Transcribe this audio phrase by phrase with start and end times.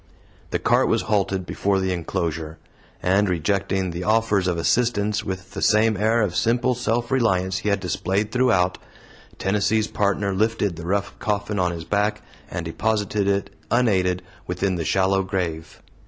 [0.49, 2.57] The cart was halted before the enclosure;
[3.03, 7.69] and rejecting the offers of assistance with the same air of simple self reliance he
[7.69, 8.79] had displayed throughout,
[9.37, 14.85] Tennessee's Partner lifted the rough coffin on his back and deposited it, unaided, within the
[14.85, 15.83] shallow grave.